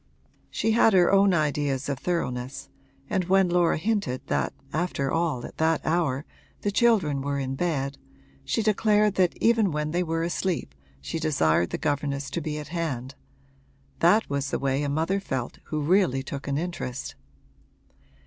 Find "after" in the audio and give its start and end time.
4.73-5.11